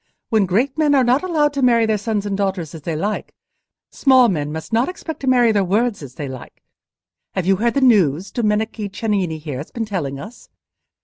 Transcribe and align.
"When 0.29 0.47
great 0.47 0.79
men 0.79 0.95
are 0.95 1.03
not 1.03 1.21
allowed 1.21 1.53
to 1.53 1.61
marry 1.61 1.85
their 1.85 1.99
sons 1.99 2.25
and 2.25 2.35
daughters 2.35 2.73
as 2.73 2.81
they 2.81 2.95
like, 2.95 3.35
small 3.91 4.29
men 4.29 4.51
must 4.51 4.73
not 4.73 4.89
expect 4.89 5.19
to 5.19 5.27
marry 5.27 5.51
their 5.51 5.63
words 5.63 6.01
as 6.01 6.15
they 6.15 6.27
like. 6.27 6.63
Have 7.35 7.45
you 7.45 7.57
heard 7.57 7.75
the 7.75 7.81
news 7.81 8.31
Domenico 8.31 8.87
Cennini, 8.87 9.37
here, 9.37 9.57
has 9.57 9.69
been 9.69 9.85
telling 9.85 10.19
us? 10.19 10.49